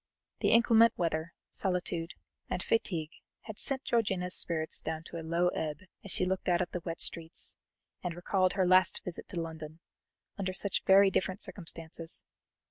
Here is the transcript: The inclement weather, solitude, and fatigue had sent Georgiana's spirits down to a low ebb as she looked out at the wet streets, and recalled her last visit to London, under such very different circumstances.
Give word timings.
The 0.39 0.49
inclement 0.49 0.97
weather, 0.97 1.35
solitude, 1.51 2.15
and 2.49 2.63
fatigue 2.63 3.11
had 3.41 3.59
sent 3.59 3.83
Georgiana's 3.83 4.33
spirits 4.33 4.81
down 4.81 5.03
to 5.03 5.17
a 5.19 5.21
low 5.21 5.49
ebb 5.49 5.81
as 6.03 6.09
she 6.09 6.25
looked 6.25 6.49
out 6.49 6.59
at 6.59 6.71
the 6.71 6.81
wet 6.83 6.99
streets, 6.99 7.55
and 8.03 8.15
recalled 8.15 8.53
her 8.53 8.65
last 8.67 9.03
visit 9.05 9.27
to 9.27 9.39
London, 9.39 9.79
under 10.39 10.53
such 10.53 10.81
very 10.87 11.11
different 11.11 11.39
circumstances. 11.43 12.25